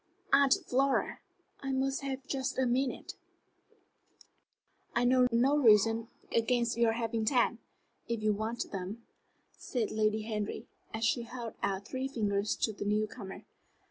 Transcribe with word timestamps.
"Aunt 0.33 0.57
Flora, 0.65 1.19
I 1.59 1.71
must 1.71 2.01
have 2.01 2.25
just 2.25 2.57
a 2.57 2.65
minute." 2.65 3.13
"I 4.95 5.05
know 5.05 5.27
no 5.31 5.55
reason 5.59 6.07
against 6.33 6.75
your 6.75 6.93
having 6.93 7.23
ten, 7.23 7.59
if 8.07 8.23
you 8.23 8.33
want 8.33 8.71
them," 8.71 9.03
said 9.59 9.91
Lady 9.91 10.23
Henry, 10.23 10.65
as 10.91 11.05
she 11.05 11.21
held 11.21 11.53
out 11.61 11.87
three 11.87 12.07
fingers 12.07 12.55
to 12.63 12.73
the 12.73 12.83
new 12.83 13.05
comer. 13.05 13.45